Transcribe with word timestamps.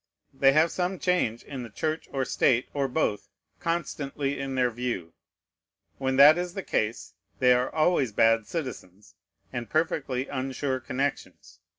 They 0.33 0.53
have 0.53 0.71
some 0.71 0.97
change 0.97 1.43
in 1.43 1.61
the 1.61 1.69
Church 1.69 2.09
or 2.11 2.25
State, 2.25 2.69
or 2.73 2.87
both, 2.87 3.29
constantly 3.59 4.39
in 4.39 4.55
their 4.55 4.71
view. 4.71 5.13
When 5.99 6.15
that 6.15 6.39
is 6.39 6.55
the 6.55 6.63
case, 6.63 7.13
they 7.37 7.53
are 7.53 7.69
always 7.69 8.11
bad 8.11 8.47
citizens, 8.47 9.13
and 9.53 9.69
perfectly 9.69 10.27
unsure 10.27 10.79
connections. 10.79 11.59